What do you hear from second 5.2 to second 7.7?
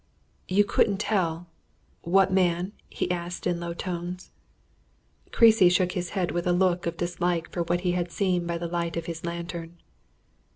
Creasy shook his head with a look of dislike for